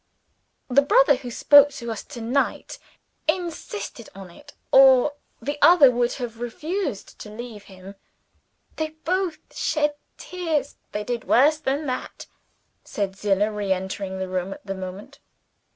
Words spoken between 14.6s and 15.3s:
the moment.